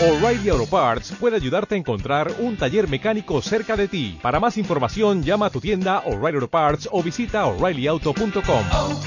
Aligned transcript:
O'Reilly 0.00 0.48
Auto 0.48 0.66
Parts 0.66 1.12
puede 1.20 1.36
ayudarte 1.36 1.76
a 1.76 1.78
encontrar 1.78 2.32
un 2.40 2.56
taller 2.56 2.88
mecánico 2.88 3.40
cerca 3.40 3.76
de 3.76 3.86
ti. 3.86 4.18
Para 4.20 4.40
más 4.40 4.58
información, 4.58 5.22
llama 5.22 5.46
a 5.46 5.50
tu 5.50 5.60
tienda 5.60 6.00
O'Reilly 6.00 6.36
Auto 6.36 6.48
Parts 6.48 6.88
o 6.90 7.02
visita 7.02 7.46
oreillyauto.com. 7.46 8.64
oh, 8.72 9.00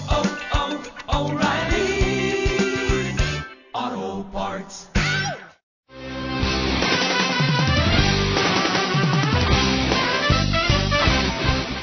oh, 3.73 4.23
Parts. 4.31 4.89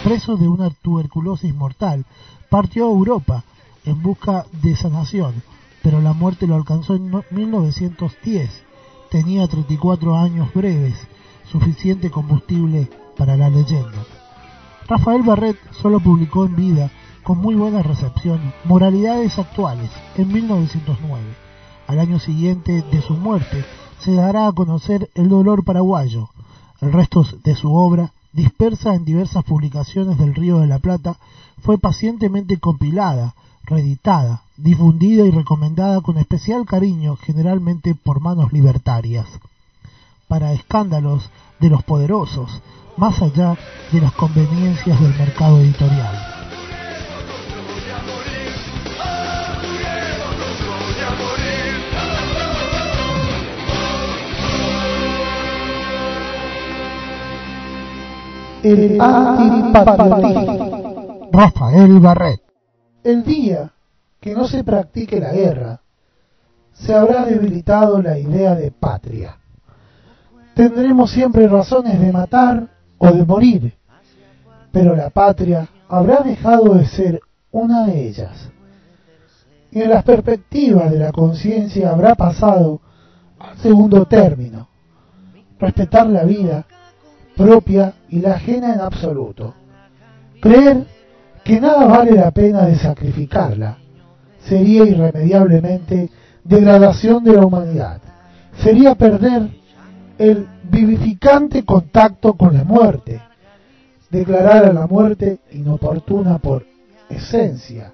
preso 0.03 0.37
de 0.37 0.49
una 0.49 0.69
tuberculosis 0.71 1.55
mortal, 1.55 2.05
partió 2.51 2.85
a 2.87 2.91
Europa 2.91 3.43
en 3.87 4.03
busca 4.03 4.45
de 4.63 4.77
sanación, 4.77 5.43
pero 5.83 6.01
la 6.01 6.13
muerte 6.13 6.47
lo 6.47 6.55
alcanzó 6.57 6.95
en 6.95 7.11
no- 7.11 7.25
1910. 7.31 8.65
Tenía 9.15 9.47
34 9.47 10.17
años 10.17 10.53
breves, 10.53 10.99
suficiente 11.49 12.11
combustible 12.11 12.91
para 13.17 13.37
la 13.37 13.49
leyenda. 13.49 14.05
Rafael 14.89 15.23
Barret 15.23 15.57
solo 15.81 16.01
publicó 16.01 16.47
en 16.47 16.57
vida, 16.57 16.91
con 17.23 17.39
muy 17.39 17.55
buena 17.55 17.81
recepción, 17.81 18.53
Moralidades 18.65 19.39
Actuales, 19.39 19.89
en 20.17 20.33
1909. 20.33 21.23
Al 21.87 22.01
año 22.01 22.19
siguiente 22.19 22.83
de 22.91 23.03
su 23.03 23.15
muerte, 23.15 23.65
se 24.01 24.15
dará 24.15 24.49
a 24.49 24.53
conocer 24.53 25.09
El 25.15 25.29
Dolor 25.29 25.63
Paraguayo. 25.65 26.31
El 26.81 26.93
resto 26.93 27.25
de 27.45 27.55
su 27.55 27.73
obra, 27.73 28.13
dispersa 28.33 28.97
en 28.97 29.05
diversas 29.05 29.45
publicaciones 29.45 30.19
del 30.19 30.35
Río 30.35 30.59
de 30.59 30.67
la 30.67 30.81
Plata, 30.81 31.19
fue 31.63 31.79
pacientemente 31.79 32.59
compilada, 32.59 33.37
reeditada, 33.67 34.43
difundida 34.57 35.25
y 35.25 35.31
recomendada 35.31 36.01
con 36.01 36.19
especial 36.19 36.67
cariño, 36.67 37.17
generalmente 37.17 37.95
por 37.95 38.21
manos 38.21 38.53
libertarias 38.53 39.27
para 40.29 40.53
escándalos 40.53 41.31
de 41.61 41.71
los 41.71 41.83
poderosos, 41.85 42.61
más 42.97 43.23
allá 43.23 43.57
de 43.93 44.01
las 44.01 44.13
conveniencias 44.13 45.01
del 45.01 45.15
mercado 45.17 45.61
editorial. 45.61 46.31
El 58.63 59.01
antipatriotismo. 59.01 61.29
Rafael 61.33 61.99
Barret. 62.01 62.44
El 63.05 63.23
día 63.23 63.71
que 64.19 64.35
no 64.35 64.49
se 64.49 64.65
practique 64.65 65.21
la 65.21 65.33
guerra, 65.33 65.83
se 66.73 66.95
habrá 66.95 67.27
debilitado 67.27 68.01
la 68.01 68.19
idea 68.19 68.55
de 68.55 68.71
patria. 68.71 69.37
Tendremos 70.55 71.11
siempre 71.11 71.47
razones 71.47 72.01
de 72.01 72.11
matar 72.11 72.67
o 72.97 73.07
de 73.09 73.25
morir, 73.25 73.75
pero 74.73 74.97
la 74.97 75.11
patria 75.11 75.69
habrá 75.87 76.21
dejado 76.21 76.75
de 76.75 76.87
ser 76.87 77.21
una 77.51 77.87
de 77.87 78.09
ellas. 78.09 78.51
Y 79.71 79.83
en 79.83 79.91
las 79.91 80.03
perspectivas 80.03 80.91
de 80.91 80.99
la 80.99 81.13
conciencia 81.13 81.91
habrá 81.91 82.15
pasado 82.15 82.81
al 83.39 83.59
segundo 83.59 84.07
término, 84.07 84.69
respetar 85.59 86.07
la 86.07 86.25
vida 86.25 86.65
propia 87.37 87.93
y 88.09 88.21
la 88.21 88.37
ajena 88.37 88.73
en 88.73 88.81
absoluto. 88.81 89.55
Creer 90.41 90.94
que 91.45 91.61
nada 91.61 91.87
vale 91.87 92.13
la 92.13 92.31
pena 92.31 92.67
de 92.67 92.77
sacrificarla 92.77 93.77
sería 94.49 94.85
irremediablemente 94.85 96.11
degradación 96.43 97.23
de 97.23 97.35
la 97.35 97.45
humanidad. 97.45 98.01
Sería 98.63 98.95
perder 98.95 99.49
el 100.19 100.47
vivificante 100.65 101.65
contacto 101.65 102.35
con 102.35 102.55
la 102.55 102.65
muerte. 102.65 103.21
Declarar 104.11 104.65
a 104.65 104.73
la 104.73 104.87
muerte 104.87 105.41
inoportuna 105.53 106.39
por 106.39 106.65
esencia. 107.11 107.93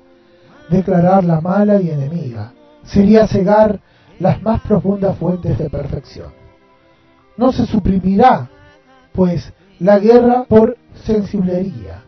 Declararla 0.68 1.40
mala 1.40 1.80
y 1.80 1.90
enemiga. 1.90 2.52
Sería 2.84 3.26
cegar 3.26 3.80
las 4.20 4.40
más 4.42 4.60
profundas 4.60 5.16
fuentes 5.16 5.58
de 5.58 5.70
perfección. 5.70 6.32
No 7.36 7.52
se 7.52 7.66
suprimirá, 7.66 8.48
pues, 9.12 9.52
la 9.78 9.98
guerra 9.98 10.44
por 10.44 10.76
sensiblería 11.04 12.02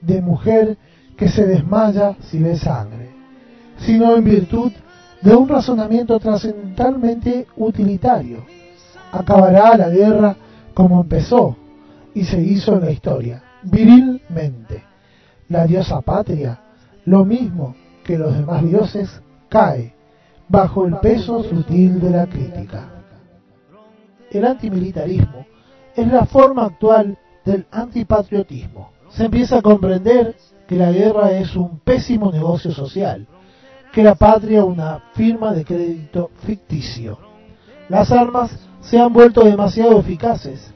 de 0.00 0.20
mujer 0.20 0.76
que 1.16 1.28
se 1.28 1.46
desmaya 1.46 2.16
si 2.20 2.38
ve 2.38 2.56
sangre, 2.56 3.10
sino 3.78 4.16
en 4.16 4.24
virtud 4.24 4.72
de 5.22 5.34
un 5.34 5.48
razonamiento 5.48 6.18
trascendentalmente 6.20 7.46
utilitario. 7.56 8.44
Acabará 9.12 9.76
la 9.76 9.88
guerra 9.88 10.36
como 10.74 11.00
empezó 11.00 11.56
y 12.14 12.24
se 12.24 12.40
hizo 12.40 12.74
en 12.74 12.80
la 12.82 12.90
historia, 12.90 13.42
virilmente. 13.62 14.84
La 15.48 15.66
diosa 15.66 16.00
patria, 16.00 16.60
lo 17.04 17.24
mismo 17.24 17.74
que 18.04 18.18
los 18.18 18.36
demás 18.36 18.64
dioses, 18.64 19.20
cae 19.48 19.94
bajo 20.48 20.86
el 20.86 20.96
peso 20.98 21.42
sutil 21.42 22.00
de 22.00 22.10
la 22.10 22.26
crítica. 22.26 22.88
El 24.30 24.44
antimilitarismo 24.44 25.46
es 25.94 26.06
la 26.06 26.26
forma 26.26 26.64
actual 26.66 27.16
del 27.44 27.66
antipatriotismo. 27.70 28.95
Se 29.16 29.24
empieza 29.24 29.58
a 29.58 29.62
comprender 29.62 30.36
que 30.68 30.76
la 30.76 30.92
guerra 30.92 31.32
es 31.32 31.56
un 31.56 31.78
pésimo 31.78 32.30
negocio 32.30 32.70
social, 32.70 33.26
que 33.90 34.02
la 34.02 34.14
patria 34.14 34.62
una 34.62 35.04
firma 35.14 35.54
de 35.54 35.64
crédito 35.64 36.30
ficticio. 36.44 37.18
Las 37.88 38.12
armas 38.12 38.50
se 38.82 39.00
han 39.00 39.14
vuelto 39.14 39.42
demasiado 39.42 39.98
eficaces, 39.98 40.70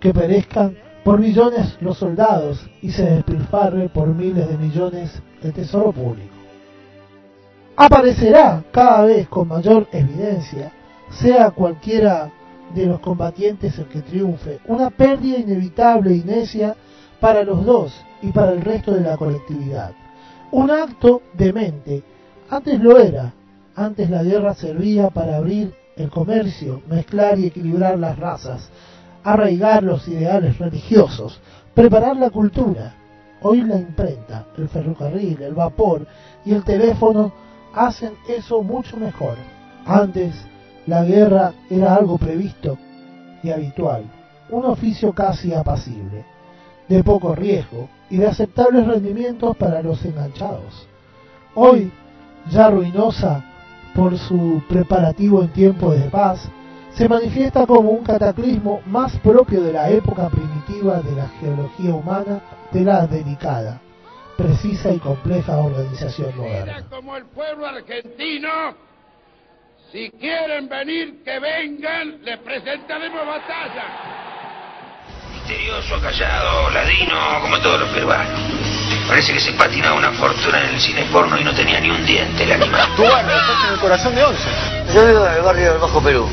que 0.00 0.14
perezcan 0.14 0.74
por 1.04 1.20
millones 1.20 1.76
los 1.82 1.98
soldados 1.98 2.66
y 2.80 2.92
se 2.92 3.04
despilfarre 3.04 3.90
por 3.90 4.08
miles 4.08 4.48
de 4.48 4.56
millones 4.56 5.22
el 5.42 5.52
tesoro 5.52 5.92
público. 5.92 6.34
Aparecerá 7.76 8.64
cada 8.72 9.04
vez 9.04 9.28
con 9.28 9.48
mayor 9.48 9.86
evidencia, 9.92 10.72
sea 11.10 11.50
cualquiera 11.50 12.30
de 12.74 12.86
los 12.86 13.00
combatientes 13.00 13.78
el 13.78 13.84
que 13.86 14.00
triunfe, 14.00 14.60
una 14.66 14.88
pérdida 14.88 15.36
inevitable 15.36 16.14
y 16.14 16.22
necia 16.22 16.74
para 17.22 17.44
los 17.44 17.64
dos 17.64 17.94
y 18.20 18.32
para 18.32 18.50
el 18.50 18.62
resto 18.62 18.90
de 18.90 19.02
la 19.02 19.16
colectividad. 19.16 19.92
Un 20.50 20.72
acto 20.72 21.22
demente. 21.34 22.02
Antes 22.50 22.80
lo 22.80 22.98
era. 22.98 23.32
Antes 23.76 24.10
la 24.10 24.24
guerra 24.24 24.54
servía 24.54 25.08
para 25.08 25.36
abrir 25.36 25.72
el 25.96 26.10
comercio, 26.10 26.82
mezclar 26.88 27.38
y 27.38 27.46
equilibrar 27.46 27.96
las 27.96 28.18
razas, 28.18 28.68
arraigar 29.22 29.84
los 29.84 30.08
ideales 30.08 30.58
religiosos, 30.58 31.40
preparar 31.74 32.16
la 32.16 32.30
cultura. 32.30 32.96
Hoy 33.40 33.62
la 33.62 33.76
imprenta, 33.76 34.46
el 34.58 34.68
ferrocarril, 34.68 35.40
el 35.42 35.54
vapor 35.54 36.04
y 36.44 36.52
el 36.52 36.64
teléfono 36.64 37.32
hacen 37.72 38.14
eso 38.28 38.64
mucho 38.64 38.96
mejor. 38.96 39.36
Antes 39.86 40.34
la 40.88 41.04
guerra 41.04 41.52
era 41.70 41.94
algo 41.94 42.18
previsto 42.18 42.76
y 43.44 43.50
habitual, 43.50 44.10
un 44.50 44.64
oficio 44.64 45.12
casi 45.12 45.54
apacible, 45.54 46.24
de 46.88 47.02
poco 47.02 47.34
riesgo 47.34 47.88
y 48.10 48.18
de 48.18 48.26
aceptables 48.26 48.86
rendimientos 48.86 49.56
para 49.56 49.82
los 49.82 50.04
enganchados. 50.04 50.86
Hoy, 51.54 51.90
ya 52.50 52.70
ruinosa 52.70 53.44
por 53.94 54.18
su 54.18 54.62
preparativo 54.68 55.42
en 55.42 55.48
tiempo 55.48 55.92
de 55.92 56.08
paz, 56.10 56.48
se 56.94 57.08
manifiesta 57.08 57.66
como 57.66 57.90
un 57.90 58.04
cataclismo 58.04 58.82
más 58.86 59.16
propio 59.18 59.62
de 59.62 59.72
la 59.72 59.90
época 59.90 60.28
primitiva 60.28 61.00
de 61.00 61.16
la 61.16 61.28
geología 61.40 61.94
humana 61.94 62.40
de 62.70 62.82
la 62.82 63.06
delicada, 63.06 63.80
precisa 64.36 64.92
y 64.92 64.98
compleja 64.98 65.58
organización 65.58 66.36
moderna. 66.36 66.84
como 66.90 67.16
el 67.16 67.26
pueblo 67.26 67.66
argentino. 67.66 68.48
Si 69.90 70.10
quieren 70.12 70.68
venir, 70.70 71.22
que 71.22 71.38
vengan, 71.38 72.22
les 72.24 72.38
presentaremos 72.38 73.26
batalla. 73.26 74.21
Misterioso, 75.46 76.00
callado, 76.00 76.70
ladino, 76.70 77.14
como 77.40 77.58
todos 77.58 77.80
los 77.80 77.88
peruanos. 77.90 78.40
Parece 79.08 79.32
que 79.32 79.40
se 79.40 79.52
patinaba 79.52 79.96
una 79.96 80.12
fortuna 80.12 80.60
en 80.60 80.74
el 80.74 80.80
cine 80.80 81.02
porno 81.10 81.36
y 81.38 81.42
no 81.44 81.52
tenía 81.52 81.80
ni 81.80 81.90
un 81.90 82.04
diente 82.06 82.44
el 82.44 82.52
animal. 82.52 82.86
Tú, 82.96 83.02
bueno, 83.02 83.18
estás 83.28 83.64
en 83.66 83.72
el 83.74 83.80
corazón 83.80 84.14
de 84.14 84.22
Once. 84.24 84.42
Yo 84.94 85.04
vivo 85.06 85.26
en 85.26 85.32
el 85.34 85.42
barrio 85.42 85.70
del 85.72 85.78
Bajo 85.80 86.00
Perú. 86.00 86.28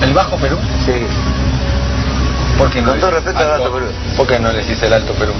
¿El 0.00 0.12
Bajo 0.12 0.36
Perú? 0.38 0.58
Sí. 0.84 0.92
¿Por 2.58 2.70
qué 2.70 2.82
no 2.82 2.90
Con 2.90 3.00
todo 3.00 3.10
le- 3.10 3.16
respeto 3.18 3.38
al 3.38 3.50
Alto 3.52 3.72
Perú. 3.72 3.86
¿Por 4.16 4.26
qué 4.26 4.38
no 4.40 4.50
le 4.52 4.58
decís 4.58 4.82
el 4.82 4.92
Alto 4.92 5.12
Perú? 5.14 5.32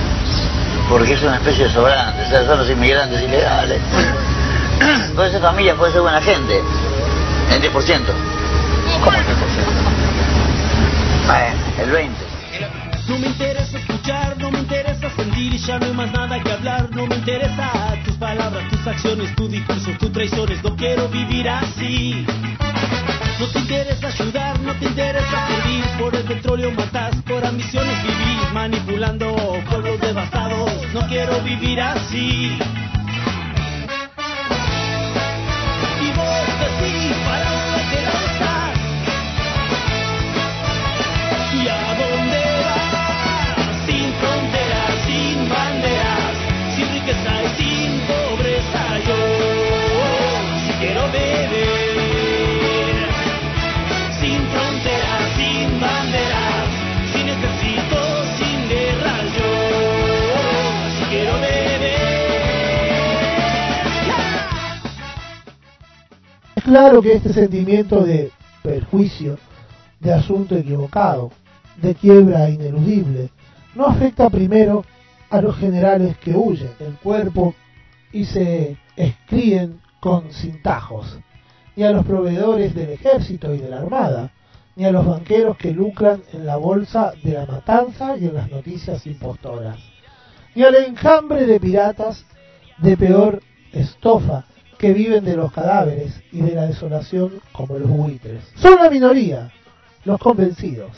Porque 0.89 1.15
es 1.15 1.23
una 1.23 1.37
especie 1.37 1.65
de 1.65 1.73
sobrante, 1.73 2.23
o 2.23 2.31
sea, 2.31 2.47
son 2.47 2.59
los 2.59 2.71
inmigrantes 2.71 3.21
ilegales. 3.21 3.79
puede 5.17 5.31
ser 5.33 5.41
familia, 5.43 5.75
puede 5.75 5.93
ser 5.93 6.03
buena 6.03 6.21
gente. 6.23 6.63
El 7.51 7.61
10%. 7.63 7.73
¿Cómo 9.05 9.19
el 9.19 9.25
10%? 9.25 9.29
Bueno, 11.27 11.57
el 11.79 11.93
20%. 11.93 12.32
No 13.13 13.19
me 13.19 13.27
interesa 13.27 13.77
escuchar, 13.77 14.39
no 14.39 14.51
me 14.51 14.61
interesa 14.61 15.11
sentir, 15.15 15.55
ya 15.59 15.79
no 15.79 15.85
hay 15.85 15.93
más 15.93 16.11
nada 16.13 16.43
que 16.43 16.51
hablar, 16.51 16.89
no 16.97 17.07
me 17.07 17.17
interesa 17.17 17.95
tus 18.07 18.17
palabras, 18.17 18.67
tus 18.71 18.87
acciones, 18.87 19.37
tu 19.37 19.49
discurso, 19.49 19.91
tus 19.99 20.11
traiciones, 20.13 20.65
no 20.65 20.75
quiero 20.75 21.09
vivir 21.09 21.47
así. 21.47 22.25
No 23.39 23.47
te 23.49 23.59
interesa 23.59 24.07
ayudar, 24.07 24.59
no 24.61 24.75
te 24.77 24.87
interesa 24.87 25.47
servir, 25.47 25.85
por 25.99 26.17
el 26.17 26.25
petróleo 26.25 26.71
matás, 26.71 27.15
por 27.29 27.45
ambiciones 27.45 28.03
vivís, 28.03 28.53
manipulando 28.55 29.37
pueblos 29.69 30.01
devastados. 30.01 30.71
No 30.95 31.07
quiero 31.07 31.39
vivir 31.43 31.83
así. 31.83 32.57
Claro 66.73 67.03
que 67.03 67.13
este 67.13 67.35
sentimiento 67.35 68.03
de 68.03 68.31
perjuicio, 68.63 69.39
de 70.01 70.11
asunto 70.11 70.57
equivocado, 70.57 71.31
de 71.77 71.95
quiebra 71.95 72.49
ineludible, 72.49 73.29
no 73.75 73.85
afecta 73.85 74.31
primero 74.31 74.83
a 75.29 75.43
los 75.43 75.55
generales 75.59 76.17
que 76.17 76.35
huyen 76.35 76.71
del 76.79 76.95
cuerpo 76.95 77.55
y 78.11 78.25
se 78.25 78.79
escríen 78.97 79.83
con 80.01 80.33
cintajos, 80.33 81.19
ni 81.77 81.85
a 81.85 81.91
los 81.91 82.07
proveedores 82.07 82.75
del 82.75 82.89
ejército 82.89 83.55
y 83.55 83.59
de 83.59 83.69
la 83.69 83.81
armada, 83.81 84.33
ni 84.75 84.87
a 84.87 84.93
los 84.93 85.05
banqueros 85.05 85.59
que 85.59 85.73
lucran 85.73 86.23
en 86.33 86.47
la 86.47 86.57
bolsa 86.57 87.13
de 87.23 87.35
la 87.35 87.45
matanza 87.45 88.17
y 88.17 88.29
en 88.29 88.35
las 88.35 88.51
noticias 88.51 89.07
impostoras, 89.07 89.77
ni 90.55 90.63
al 90.63 90.77
enjambre 90.77 91.45
de 91.45 91.61
piratas 91.61 92.25
de 92.79 92.97
peor 92.97 93.43
estofa 93.75 94.47
que 94.83 94.93
viven 94.93 95.25
de 95.25 95.37
los 95.37 95.53
cadáveres 95.53 96.13
y 96.33 96.41
de 96.41 96.57
la 96.57 96.67
desolación 96.67 97.35
como 97.53 97.79
los 97.79 97.89
buitres. 97.89 98.43
Son 98.57 98.75
la 98.83 98.91
minoría, 98.91 99.53
los 100.05 100.19
convencidos. 100.19 100.91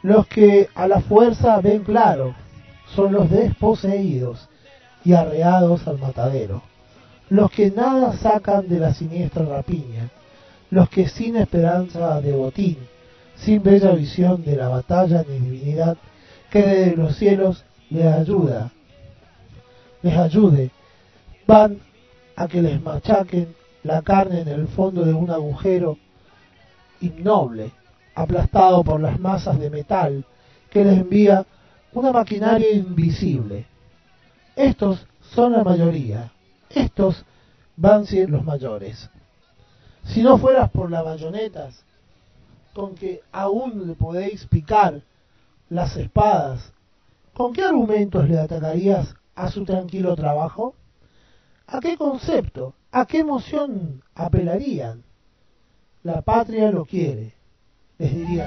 Los 0.00 0.26
que 0.26 0.70
a 0.74 0.88
la 0.88 1.02
fuerza 1.02 1.60
ven 1.60 1.84
claro 1.84 2.34
son 2.94 3.12
los 3.12 3.28
desposeídos 3.28 4.48
y 5.04 5.12
arreados 5.12 5.86
al 5.86 5.98
matadero. 5.98 6.62
Los 7.28 7.50
que 7.50 7.70
nada 7.70 8.16
sacan 8.16 8.70
de 8.70 8.80
la 8.80 8.94
siniestra 8.94 9.44
rapiña. 9.44 10.08
Los 10.70 10.88
que 10.88 11.06
sin 11.06 11.36
esperanza 11.36 12.22
de 12.22 12.32
botín, 12.32 12.78
sin 13.36 13.62
bella 13.62 13.92
visión 13.92 14.42
de 14.42 14.56
la 14.56 14.68
batalla 14.68 15.26
ni 15.28 15.40
divinidad 15.40 15.98
que 16.50 16.62
desde 16.62 16.96
los 16.96 17.16
cielos 17.16 17.66
les 17.90 18.06
ayuda, 18.06 18.72
les 20.00 20.16
ayude, 20.16 20.70
van 21.46 21.80
a 22.36 22.48
que 22.48 22.62
les 22.62 22.82
machaquen 22.82 23.54
la 23.82 24.02
carne 24.02 24.40
en 24.40 24.48
el 24.48 24.68
fondo 24.68 25.04
de 25.04 25.12
un 25.12 25.30
agujero 25.30 25.98
innoble, 27.00 27.72
aplastado 28.14 28.82
por 28.82 29.00
las 29.00 29.18
masas 29.20 29.58
de 29.58 29.70
metal 29.70 30.24
que 30.70 30.84
les 30.84 30.98
envía 30.98 31.46
una 31.92 32.12
maquinaria 32.12 32.72
invisible. 32.72 33.66
Estos 34.56 35.06
son 35.34 35.52
la 35.52 35.64
mayoría, 35.64 36.32
estos 36.70 37.24
van 37.76 38.06
ser 38.06 38.30
los 38.30 38.44
mayores. 38.44 39.10
Si 40.04 40.22
no 40.22 40.38
fueras 40.38 40.70
por 40.70 40.90
las 40.90 41.04
bayonetas, 41.04 41.84
con 42.72 42.94
que 42.94 43.22
aún 43.32 43.86
le 43.86 43.94
podéis 43.94 44.46
picar 44.46 45.00
las 45.68 45.96
espadas, 45.96 46.72
¿con 47.32 47.52
qué 47.52 47.64
argumentos 47.64 48.28
le 48.28 48.38
atacarías 48.38 49.14
a 49.34 49.50
su 49.50 49.64
tranquilo 49.64 50.14
trabajo? 50.16 50.74
¿A 51.66 51.80
qué 51.80 51.96
concepto, 51.96 52.74
a 52.92 53.06
qué 53.06 53.18
emoción 53.20 54.02
apelarían? 54.14 55.02
La 56.02 56.20
patria 56.20 56.70
lo 56.70 56.84
quiere, 56.84 57.34
les 57.98 58.14
diría. 58.14 58.46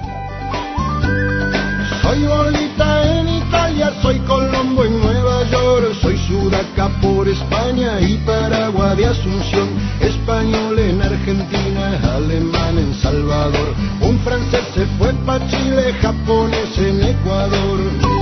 Soy 2.02 2.24
bolita 2.24 3.20
en 3.20 3.28
Italia, 3.28 3.92
soy 4.00 4.18
Colombo 4.20 4.84
en 4.84 5.00
Nueva 5.00 5.44
York, 5.50 5.94
soy 6.00 6.16
Sudaca 6.18 6.88
por 7.02 7.28
España 7.28 8.00
y 8.00 8.16
Paraguay 8.18 8.96
de 8.96 9.06
Asunción, 9.06 9.68
español 10.00 10.78
en 10.78 11.02
Argentina, 11.02 12.14
alemán 12.14 12.78
en 12.78 12.94
Salvador, 12.94 13.74
un 14.00 14.18
francés 14.20 14.64
se 14.74 14.86
fue 14.96 15.12
pa' 15.26 15.46
Chile, 15.48 15.92
japonés 16.00 16.78
en 16.78 17.02
Ecuador. 17.02 18.17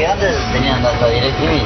Antes 0.00 0.36
tenían 0.52 0.82
DirecTV. 0.82 1.62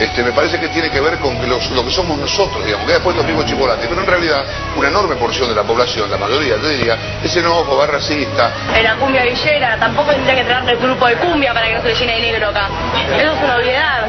Este, 0.00 0.22
me 0.22 0.32
parece 0.32 0.58
que 0.58 0.68
tiene 0.68 0.90
que 0.90 1.00
ver 1.00 1.18
con 1.18 1.38
que 1.40 1.46
los- 1.46 1.70
lo 1.70 1.84
que 1.84 1.90
somos 1.90 2.18
nosotros, 2.18 2.64
digamos, 2.64 2.86
que 2.86 2.92
después 2.94 3.16
los 3.16 3.24
mismos 3.24 3.44
chipolates, 3.46 3.86
pero 3.88 4.00
en 4.00 4.06
realidad 4.06 4.44
una 4.76 4.88
enorme 4.88 5.16
porción 5.16 5.48
de 5.48 5.54
la 5.54 5.62
población, 5.62 6.10
la 6.10 6.16
mayoría 6.18 6.56
te 6.56 6.68
diría, 6.70 6.96
es 7.22 7.36
enojo, 7.36 7.76
va 7.76 7.86
racista, 7.86 8.52
En 8.76 8.84
la 8.84 8.94
cumbia 8.96 9.22
villera, 9.24 9.76
tampoco 9.78 10.10
tendría 10.12 10.34
que 10.36 10.44
traerle 10.44 10.72
el 10.72 10.78
grupo 10.78 11.06
de 11.06 11.14
cumbia 11.16 11.52
para 11.54 11.66
que 11.66 11.74
no 11.74 11.82
se 11.82 11.88
le 11.88 11.94
llene 11.94 12.14
de 12.16 12.20
negro 12.32 12.48
acá. 12.48 12.68
Eso 13.16 13.32
es 13.32 13.42
una 13.42 13.56
obviedad. 13.56 14.06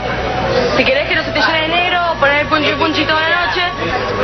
Si 0.77 0.83
querés 0.83 1.07
que 1.07 1.15
no 1.15 1.23
se 1.23 1.31
te 1.31 1.39
llene 1.41 1.61
de 1.61 1.67
negro, 1.67 1.99
poner 2.19 2.39
el 2.41 2.47
punchi 2.47 2.71
punchi 2.73 3.05
toda 3.05 3.21
la 3.29 3.45
noche 3.45 3.61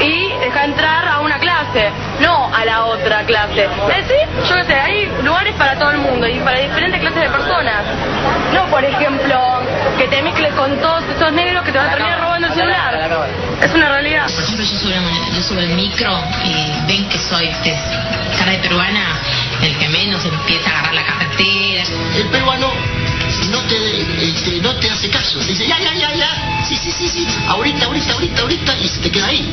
y 0.02 0.34
deja 0.40 0.66
entrar 0.66 1.08
a 1.08 1.20
una 1.20 1.38
clase, 1.40 1.90
no 2.20 2.50
a 2.54 2.66
la 2.66 2.86
otra 2.86 3.24
clase. 3.26 3.68
Es 3.90 4.08
decir, 4.08 4.28
yo 4.50 4.56
qué 4.56 4.64
sé, 4.66 4.74
hay 4.76 5.06
lugares 5.24 5.54
para 5.56 5.76
todo 5.78 5.92
el 5.92 5.98
mundo 6.00 6.28
y 6.28 6.40
para 6.40 6.60
diferentes 6.60 7.00
clases 7.02 7.22
de 7.24 7.30
personas. 7.30 7.75
No, 8.56 8.70
por 8.70 8.84
ejemplo, 8.84 9.62
que 9.98 10.08
te 10.08 10.22
mezcles 10.22 10.54
con 10.54 10.80
todos 10.80 11.04
esos 11.16 11.32
negros 11.34 11.64
que 11.66 11.72
te 11.74 11.78
van 11.78 11.88
a 11.88 11.92
terminar 11.92 12.22
robando 12.22 12.48
el 12.48 12.54
celular. 12.54 13.30
Es 13.62 13.74
una 13.74 13.90
realidad. 13.90 14.24
Por 14.34 14.44
ejemplo, 14.44 14.66
yo 14.66 14.78
subo, 14.78 14.94
yo 15.36 15.44
subo 15.44 15.60
el 15.60 15.70
micro 15.76 16.18
y 16.46 16.88
ven 16.88 17.10
que 17.10 17.20
soy 17.20 17.48
este, 17.48 17.78
cara 18.38 18.52
de 18.52 18.60
peruana, 18.60 19.20
el 19.62 19.78
que 19.78 19.90
menos 19.90 20.24
empieza 20.24 20.70
a 20.70 20.74
agarrar 20.74 20.96
la 20.96 21.06
carretera. 21.06 21.84
El 22.16 22.28
peruano 22.30 22.72
no 23.52 23.62
te, 23.64 24.30
este, 24.30 24.62
no 24.62 24.74
te 24.76 24.90
hace 24.90 25.10
caso. 25.10 25.40
Te 25.40 25.48
dice, 25.48 25.68
ya, 25.68 25.78
ya, 25.80 25.94
ya, 25.94 26.14
ya. 26.14 26.64
Sí, 26.64 26.78
sí, 26.78 26.92
sí, 26.92 27.08
sí. 27.10 27.28
Ahorita, 27.48 27.86
ahorita, 27.86 28.14
ahorita, 28.14 28.42
ahorita. 28.42 28.78
Y 28.78 28.88
se 28.88 29.00
te 29.02 29.12
queda 29.12 29.28
ahí. 29.28 29.44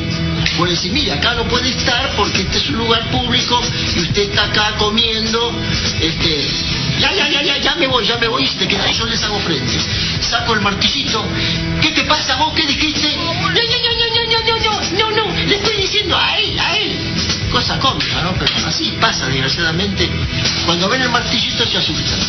Puede 0.57 0.71
decir, 0.71 0.91
mira, 0.91 1.15
acá 1.15 1.33
no 1.35 1.47
puede 1.47 1.69
estar 1.69 2.09
porque 2.15 2.41
este 2.41 2.57
es 2.57 2.69
un 2.69 2.77
lugar 2.77 3.09
público 3.11 3.59
y 3.95 3.99
usted 3.99 4.29
está 4.29 4.45
acá 4.45 4.75
comiendo. 4.77 5.51
Este, 5.99 6.47
ya 7.73 7.79
me 7.79 7.87
voy, 7.87 8.05
ya 8.05 8.17
me 8.17 8.27
voy, 8.27 8.43
y 8.43 8.47
te 8.47 8.67
quedas, 8.67 8.95
yo 8.97 9.05
les 9.05 9.23
hago 9.23 9.39
frente. 9.39 9.73
Saco 10.21 10.53
el 10.53 10.61
martillito, 10.61 11.25
¿qué 11.81 11.91
te 11.91 12.03
pasa 12.03 12.35
vos? 12.35 12.53
¿Qué 12.53 12.65
dijiste? 12.65 13.15
No, 13.17 13.33
no, 13.33 13.33
no, 13.33 13.49
no, 13.49 13.59
no, 14.29 15.11
no, 15.11 15.11
no, 15.11 15.27
no, 15.27 15.45
le 15.45 15.55
estoy 15.55 15.77
diciendo 15.77 16.15
a 16.17 16.37
él, 16.37 16.59
a 16.59 16.77
él. 16.77 16.99
Cosa 17.51 17.79
cómica, 17.79 18.21
¿no? 18.21 18.33
Pero 18.33 18.51
así 18.67 18.97
pasa, 18.99 19.27
desgraciadamente. 19.27 20.09
Cuando 20.65 20.89
ven 20.89 21.01
el 21.01 21.09
martillito 21.09 21.65
se 21.65 21.77
asustan. 21.77 22.19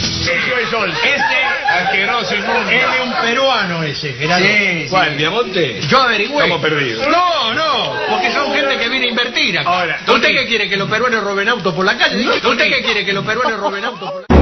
Ese 1.03 1.45
asqueroso 1.69 2.35
inmundo. 2.35 2.71
Es 2.71 2.85
un 3.03 3.13
peruano 3.23 3.83
ese, 3.83 4.13
Gerardo. 4.15 4.45
Sí, 4.45 4.87
¿Cuál. 4.91 5.17
Diamonte? 5.17 5.81
Yo 5.89 6.03
averigüé. 6.03 6.45
Estamos 6.45 6.61
perdidos. 6.61 7.09
No, 7.09 7.55
no, 7.55 7.95
porque 8.11 8.33
son 8.33 8.53
gente 8.53 8.79
que 8.79 8.89
viene 8.89 9.07
a 9.07 9.11
invertir. 9.11 9.59
Ahora, 9.59 9.99
¿Usted 10.07 10.29
qué 10.29 10.47
quiere, 10.47 10.69
que 10.69 10.77
los 10.77 10.91
peruanos 10.91 11.25
roben 11.25 11.49
autos 11.49 11.75
por 11.75 11.87
la 11.87 11.97
calle? 11.97 12.29
¿Usted 12.29 12.69
qué 12.69 12.83
quiere, 12.83 13.05
que 13.05 13.13
los 13.13 13.25
peruanos 13.25 13.59
roben 13.59 13.85
autos 13.85 14.11
por 14.11 14.21
la 14.21 14.27
calle? 14.27 14.34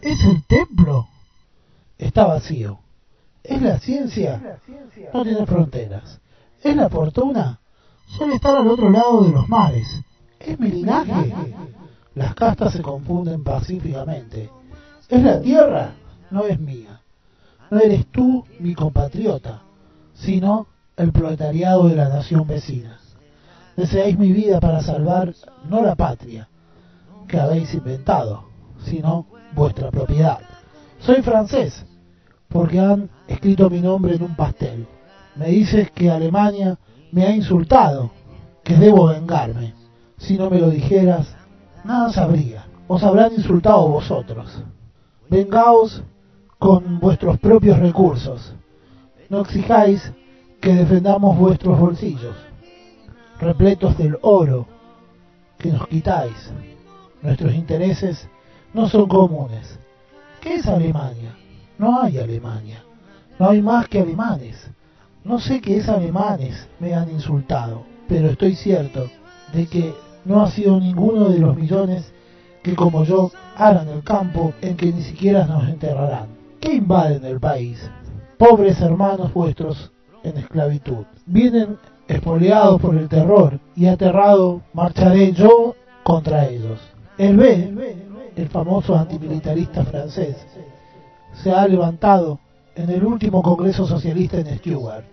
¿Es 0.00 0.24
el 0.24 0.44
templo? 0.44 1.08
Está 1.98 2.26
vacío. 2.26 2.78
¿Es 3.42 3.60
la 3.60 3.80
ciencia? 3.80 4.60
No 5.12 5.24
tiene 5.24 5.44
fronteras. 5.44 6.20
¿Es 6.62 6.76
la 6.76 6.88
fortuna? 6.88 7.58
Suele 8.06 8.36
estar 8.36 8.56
al 8.56 8.68
otro 8.68 8.90
lado 8.90 9.24
de 9.24 9.32
los 9.32 9.48
mares. 9.48 9.88
¿Es 10.38 10.58
mi 10.60 10.68
linaje? 10.68 11.34
Las 12.14 12.36
castas 12.36 12.74
se 12.74 12.82
confunden 12.82 13.42
pacíficamente. 13.42 14.50
¿Es 15.08 15.22
la 15.22 15.40
tierra? 15.40 15.94
No 16.30 16.44
es 16.44 16.60
mía. 16.60 17.00
No 17.70 17.80
eres 17.80 18.06
tú 18.06 18.44
mi 18.60 18.74
compatriota, 18.74 19.62
sino 20.14 20.68
el 20.96 21.10
proletariado 21.10 21.88
de 21.88 21.96
la 21.96 22.08
nación 22.08 22.46
vecina. 22.46 23.00
Deseáis 23.76 24.16
mi 24.16 24.32
vida 24.32 24.60
para 24.60 24.80
salvar 24.80 25.34
no 25.68 25.82
la 25.82 25.96
patria 25.96 26.48
que 27.26 27.38
habéis 27.38 27.74
inventado, 27.74 28.44
sino 28.84 29.26
vuestra 29.54 29.90
propiedad. 29.90 30.40
Soy 30.98 31.22
francés, 31.22 31.84
porque 32.48 32.80
han 32.80 33.10
escrito 33.28 33.68
mi 33.70 33.80
nombre 33.80 34.14
en 34.14 34.22
un 34.22 34.36
pastel. 34.36 34.86
Me 35.36 35.48
dices 35.48 35.90
que 35.90 36.10
Alemania 36.10 36.78
me 37.12 37.24
ha 37.24 37.34
insultado, 37.34 38.10
que 38.62 38.76
debo 38.76 39.06
vengarme. 39.06 39.74
Si 40.16 40.38
no 40.38 40.48
me 40.48 40.60
lo 40.60 40.70
dijeras, 40.70 41.34
nada 41.84 42.12
sabría. 42.12 42.66
Os 42.86 43.02
habrán 43.02 43.32
insultado 43.32 43.88
vosotros. 43.88 44.62
Vengaos 45.28 46.02
con 46.58 46.98
vuestros 47.00 47.38
propios 47.38 47.78
recursos. 47.78 48.54
No 49.28 49.40
exijáis 49.40 50.12
que 50.60 50.74
defendamos 50.74 51.36
vuestros 51.36 51.78
bolsillos, 51.78 52.36
repletos 53.38 53.98
del 53.98 54.18
oro 54.22 54.66
que 55.58 55.70
nos 55.72 55.86
quitáis. 55.88 56.52
Nuestros 57.24 57.54
intereses 57.54 58.28
no 58.74 58.86
son 58.86 59.08
comunes. 59.08 59.78
¿Qué 60.42 60.56
es 60.56 60.66
Alemania? 60.66 61.34
No 61.78 62.02
hay 62.02 62.18
Alemania. 62.18 62.84
No 63.38 63.48
hay 63.48 63.62
más 63.62 63.88
que 63.88 64.00
alemanes. 64.00 64.70
No 65.24 65.38
sé 65.38 65.62
qué 65.62 65.78
es 65.78 65.88
alemanes 65.88 66.68
me 66.78 66.94
han 66.94 67.10
insultado, 67.10 67.84
pero 68.08 68.28
estoy 68.28 68.54
cierto 68.54 69.08
de 69.54 69.66
que 69.66 69.94
no 70.26 70.42
ha 70.42 70.50
sido 70.50 70.78
ninguno 70.78 71.30
de 71.30 71.38
los 71.38 71.56
millones 71.56 72.12
que 72.62 72.76
como 72.76 73.04
yo 73.04 73.30
harán 73.56 73.88
el 73.88 74.02
campo 74.02 74.52
en 74.60 74.76
que 74.76 74.92
ni 74.92 75.02
siquiera 75.02 75.46
nos 75.46 75.66
enterrarán. 75.66 76.26
¿Qué 76.60 76.74
invaden 76.74 77.24
el 77.24 77.40
país? 77.40 77.90
Pobres 78.36 78.82
hermanos 78.82 79.32
vuestros 79.32 79.92
en 80.22 80.36
esclavitud. 80.36 81.06
Vienen 81.24 81.78
espoleados 82.06 82.82
por 82.82 82.94
el 82.96 83.08
terror 83.08 83.58
y 83.74 83.86
aterrado 83.86 84.60
marcharé 84.74 85.32
yo 85.32 85.74
contra 86.02 86.46
ellos. 86.46 86.93
El 87.18 87.36
B, 87.36 88.02
el 88.36 88.48
famoso 88.48 88.96
antimilitarista 88.96 89.84
francés, 89.84 90.36
se 91.32 91.52
ha 91.52 91.66
levantado 91.68 92.40
en 92.74 92.90
el 92.90 93.04
último 93.04 93.42
Congreso 93.42 93.86
Socialista 93.86 94.38
en 94.38 94.58
Stuttgart 94.58 95.04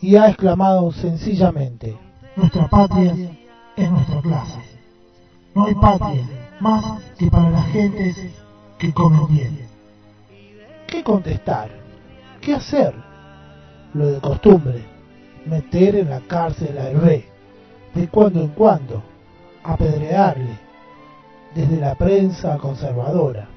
y 0.00 0.16
ha 0.16 0.28
exclamado 0.28 0.90
sencillamente, 0.92 1.96
Nuestra 2.36 2.68
patria 2.68 3.14
es 3.76 3.90
nuestra 3.90 4.20
clase. 4.20 4.60
No 5.54 5.66
hay 5.66 5.74
patria 5.74 6.26
más 6.60 7.02
que 7.18 7.30
para 7.30 7.50
las 7.50 7.66
gentes 7.68 8.16
que 8.78 8.92
comen 8.92 9.26
bien. 9.28 9.66
¿qué 10.86 11.02
contestar? 11.02 11.70
¿Qué 12.40 12.54
hacer? 12.54 12.94
Lo 13.92 14.06
de 14.06 14.20
costumbre, 14.20 14.84
meter 15.44 15.96
en 15.96 16.10
la 16.10 16.20
cárcel 16.20 16.78
al 16.78 16.96
B, 16.96 17.24
de 17.94 18.08
cuando 18.08 18.40
en 18.40 18.48
cuando, 18.48 19.02
apedrearle, 19.64 20.65
desde 21.56 21.80
la 21.80 21.94
prensa 21.94 22.58
conservadora. 22.58 23.48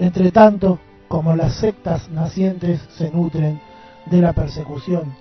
Entre 0.00 0.32
tanto, 0.32 0.80
como 1.06 1.36
las 1.36 1.54
sectas 1.54 2.10
nacientes 2.10 2.80
se 2.96 3.12
nutren 3.12 3.60
de 4.06 4.20
la 4.20 4.32
persecución, 4.32 5.14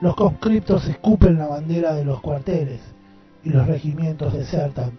los 0.00 0.16
conscriptos 0.16 0.88
escupen 0.88 1.36
la 1.36 1.46
bandera 1.46 1.92
de 1.92 2.06
los 2.06 2.22
cuarteles 2.22 2.80
y 3.44 3.50
los 3.50 3.66
regimientos 3.66 4.32
desertan 4.32 4.98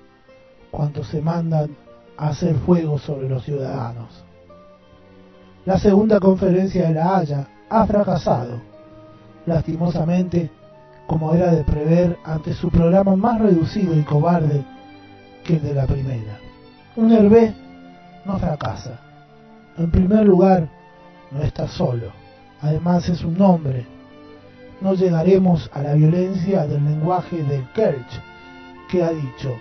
cuando 0.70 1.04
se 1.04 1.20
mandan 1.20 1.76
a 2.16 2.30
hacer 2.30 2.56
fuego 2.58 3.00
sobre 3.00 3.28
los 3.28 3.44
ciudadanos. 3.44 4.24
La 5.66 5.80
segunda 5.80 6.20
conferencia 6.20 6.88
de 6.88 6.94
La 6.94 7.18
Haya 7.18 7.48
ha 7.70 7.88
fracasado, 7.88 8.62
lastimosamente, 9.48 10.52
como 11.08 11.34
era 11.34 11.52
de 11.52 11.64
prever 11.64 12.18
ante 12.24 12.54
su 12.54 12.70
programa 12.70 13.16
más 13.16 13.42
reducido 13.42 13.98
y 13.98 14.04
cobarde 14.04 14.64
que 15.50 15.56
el 15.56 15.64
de 15.64 15.74
la 15.74 15.88
primera. 15.88 16.40
Un 16.96 17.12
Hervé 17.12 17.56
no 18.24 18.38
fracasa. 18.38 19.00
En 19.80 19.90
primer 19.90 20.24
lugar, 20.24 20.70
no 21.32 21.42
está 21.42 21.68
solo. 21.68 22.12
Además 22.62 23.10
es 23.10 23.24
un 23.24 23.42
hombre. 23.42 23.88
No 24.80 24.94
llegaremos 24.94 25.68
a 25.74 25.82
la 25.82 25.94
violencia 25.94 26.68
del 26.68 26.86
lenguaje 26.86 27.42
del 27.44 27.68
Kerch, 27.74 28.22
que 28.92 29.04
ha 29.04 29.10
dicho, 29.10 29.58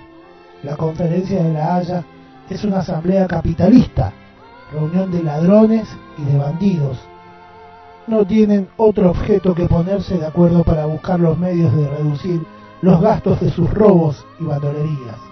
la 0.62 0.76
conferencia 0.76 1.42
de 1.42 1.54
la 1.54 1.76
Haya 1.76 2.04
es 2.50 2.62
una 2.64 2.80
asamblea 2.80 3.26
capitalista, 3.26 4.12
reunión 4.70 5.10
de 5.10 5.22
ladrones 5.22 5.88
y 6.18 6.24
de 6.30 6.36
bandidos. 6.36 6.98
No 8.06 8.26
tienen 8.26 8.68
otro 8.76 9.10
objeto 9.10 9.54
que 9.54 9.66
ponerse 9.66 10.18
de 10.18 10.26
acuerdo 10.26 10.64
para 10.64 10.84
buscar 10.84 11.18
los 11.18 11.38
medios 11.38 11.74
de 11.74 11.88
reducir 11.88 12.42
los 12.82 13.00
gastos 13.00 13.40
de 13.40 13.50
sus 13.50 13.72
robos 13.72 14.26
y 14.38 14.44
bandolerías. 14.44 15.27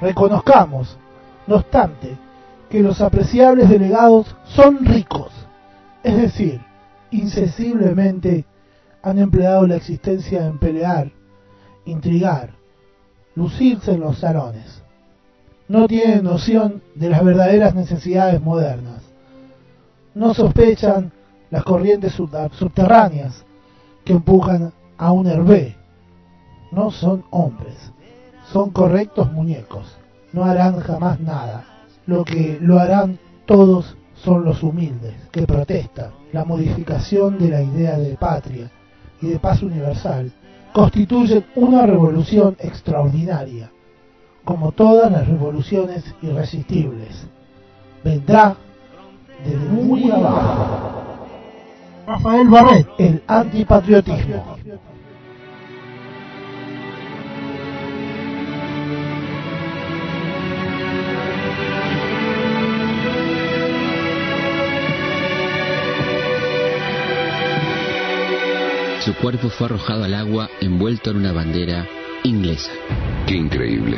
Reconozcamos, 0.00 0.96
no 1.46 1.56
obstante, 1.56 2.16
que 2.70 2.82
los 2.82 3.00
apreciables 3.00 3.68
delegados 3.68 4.34
son 4.44 4.84
ricos, 4.84 5.32
es 6.02 6.16
decir, 6.16 6.60
insensiblemente 7.10 8.44
han 9.02 9.18
empleado 9.18 9.66
la 9.66 9.76
existencia 9.76 10.46
en 10.46 10.58
pelear, 10.58 11.10
intrigar, 11.84 12.50
lucirse 13.34 13.92
en 13.92 14.00
los 14.00 14.18
salones. 14.18 14.82
No 15.68 15.86
tienen 15.86 16.24
noción 16.24 16.82
de 16.94 17.10
las 17.10 17.24
verdaderas 17.24 17.74
necesidades 17.74 18.40
modernas. 18.40 19.02
No 20.14 20.34
sospechan 20.34 21.12
las 21.50 21.64
corrientes 21.64 22.12
sub- 22.12 22.52
subterráneas 22.52 23.44
que 24.04 24.14
empujan 24.14 24.72
a 24.96 25.12
un 25.12 25.26
hervé. 25.26 25.76
No 26.72 26.90
son 26.90 27.24
hombres, 27.30 27.92
son 28.52 28.70
correctos 28.70 29.30
muñecos. 29.32 29.96
No 30.32 30.44
harán 30.44 30.80
jamás 30.80 31.20
nada. 31.20 31.64
Lo 32.06 32.24
que 32.24 32.58
lo 32.60 32.78
harán 32.78 33.18
todos 33.46 33.96
son 34.14 34.44
los 34.44 34.62
humildes, 34.62 35.14
que 35.30 35.46
protestan. 35.46 36.10
La 36.32 36.44
modificación 36.44 37.38
de 37.38 37.48
la 37.48 37.62
idea 37.62 37.98
de 37.98 38.16
patria 38.16 38.70
y 39.20 39.28
de 39.28 39.38
paz 39.38 39.62
universal 39.62 40.32
constituyen 40.72 41.44
una 41.56 41.86
revolución 41.86 42.56
extraordinaria, 42.58 43.70
como 44.44 44.72
todas 44.72 45.10
las 45.10 45.26
revoluciones 45.26 46.04
irresistibles. 46.22 47.26
Vendrá 48.04 48.56
desde 49.44 49.68
muy 49.68 50.10
abajo. 50.10 51.04
Rafael 52.06 52.48
Barret, 52.48 52.86
el 52.98 53.22
antipatriotismo. 53.26 54.56
Su 69.08 69.14
cuerpo 69.14 69.48
fue 69.48 69.68
arrojado 69.68 70.04
al 70.04 70.12
agua 70.12 70.50
envuelto 70.60 71.10
en 71.10 71.16
una 71.16 71.32
bandera 71.32 71.88
inglesa. 72.24 72.70
Qué 73.26 73.36
increíble. 73.36 73.96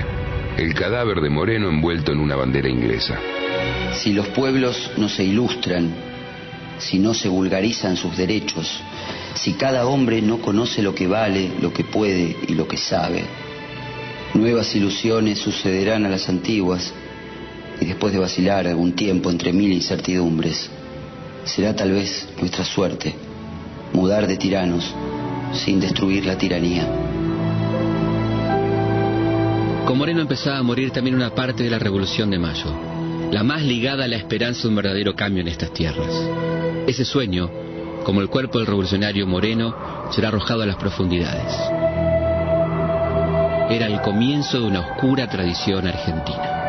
El 0.56 0.72
cadáver 0.72 1.20
de 1.20 1.28
Moreno 1.28 1.68
envuelto 1.68 2.12
en 2.12 2.20
una 2.20 2.36
bandera 2.36 2.68
inglesa. 2.68 3.18
Si 3.92 4.12
los 4.12 4.28
pueblos 4.28 4.92
no 4.98 5.08
se 5.08 5.24
ilustran, 5.24 5.92
si 6.78 7.00
no 7.00 7.12
se 7.12 7.28
vulgarizan 7.28 7.96
sus 7.96 8.16
derechos, 8.16 8.80
si 9.34 9.54
cada 9.54 9.84
hombre 9.88 10.22
no 10.22 10.40
conoce 10.40 10.80
lo 10.80 10.94
que 10.94 11.08
vale, 11.08 11.54
lo 11.60 11.72
que 11.72 11.82
puede 11.82 12.36
y 12.46 12.54
lo 12.54 12.68
que 12.68 12.76
sabe, 12.76 13.24
nuevas 14.34 14.72
ilusiones 14.76 15.40
sucederán 15.40 16.06
a 16.06 16.08
las 16.08 16.28
antiguas 16.28 16.94
y 17.80 17.86
después 17.86 18.12
de 18.12 18.20
vacilar 18.20 18.68
algún 18.68 18.92
tiempo 18.92 19.28
entre 19.28 19.52
mil 19.52 19.72
incertidumbres, 19.72 20.70
será 21.42 21.74
tal 21.74 21.90
vez 21.90 22.28
nuestra 22.38 22.64
suerte 22.64 23.29
mudar 23.92 24.26
de 24.26 24.36
tiranos 24.36 24.94
sin 25.52 25.80
destruir 25.80 26.26
la 26.26 26.38
tiranía. 26.38 26.86
Con 29.86 29.98
Moreno 29.98 30.20
empezaba 30.20 30.58
a 30.58 30.62
morir 30.62 30.92
también 30.92 31.16
una 31.16 31.34
parte 31.34 31.64
de 31.64 31.70
la 31.70 31.78
Revolución 31.78 32.30
de 32.30 32.38
Mayo, 32.38 32.72
la 33.32 33.42
más 33.42 33.62
ligada 33.62 34.04
a 34.04 34.08
la 34.08 34.16
esperanza 34.16 34.62
de 34.62 34.68
un 34.68 34.76
verdadero 34.76 35.14
cambio 35.14 35.40
en 35.40 35.48
estas 35.48 35.72
tierras. 35.72 36.12
Ese 36.86 37.04
sueño, 37.04 37.50
como 38.04 38.20
el 38.20 38.28
cuerpo 38.28 38.58
del 38.58 38.66
revolucionario 38.66 39.26
Moreno, 39.26 39.74
será 40.12 40.28
arrojado 40.28 40.62
a 40.62 40.66
las 40.66 40.76
profundidades. 40.76 41.52
Era 43.70 43.86
el 43.86 44.00
comienzo 44.00 44.60
de 44.60 44.66
una 44.66 44.80
oscura 44.80 45.28
tradición 45.28 45.86
argentina. 45.86 46.59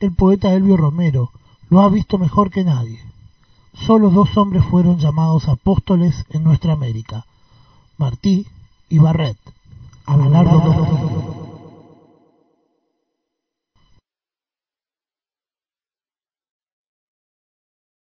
El 0.00 0.12
poeta 0.12 0.52
Elvio 0.52 0.76
Romero 0.78 1.30
lo 1.68 1.80
ha 1.80 1.88
visto 1.88 2.18
mejor 2.18 2.50
que 2.50 2.64
nadie. 2.64 3.00
Solo 3.74 4.10
dos 4.10 4.36
hombres 4.36 4.64
fueron 4.64 4.98
llamados 4.98 5.46
apóstoles 5.46 6.24
en 6.30 6.42
nuestra 6.42 6.72
América, 6.72 7.26
Martí 7.98 8.46
y 8.88 8.98
Barret. 8.98 9.36
Abelardo 10.06 10.58